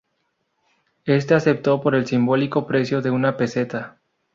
Este 1.05 1.35
aceptó 1.35 1.79
por 1.79 1.93
el 1.93 2.07
simbólico 2.07 2.65
precio 2.65 3.03
de 3.03 3.11
una 3.11 3.37
peseta. 3.37 3.99